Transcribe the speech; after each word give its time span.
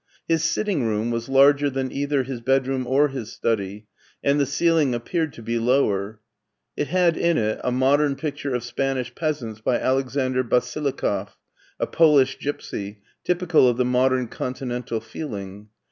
His 0.27 0.43
sitting 0.43 0.83
room 0.87 1.11
was 1.11 1.29
larger 1.29 1.69
than 1.69 1.91
either 1.91 2.23
his 2.23 2.41
bedroom 2.41 2.87
or 2.87 3.09
his 3.09 3.31
study, 3.31 3.85
and 4.23 4.39
the 4.39 4.47
ceiling 4.47 4.95
appeared 4.95 5.31
to 5.33 5.43
be 5.43 5.59
lower. 5.59 6.19
It 6.75 6.87
had 6.87 7.15
in 7.15 7.37
it 7.37 7.61
a 7.63 7.71
modern 7.71 8.15
picture 8.15 8.55
of 8.55 8.63
Spanish 8.63 9.13
peasants 9.13 9.61
by 9.61 9.77
Alexander 9.79 10.43
Basilikoff, 10.43 11.37
a 11.79 11.85
Polish 11.85 12.39
gipsy, 12.39 12.97
typi 13.23 13.47
cal 13.47 13.67
of 13.67 13.77
the 13.77 13.85
modem 13.85 14.27
continental 14.27 15.01
feeling. 15.01 15.67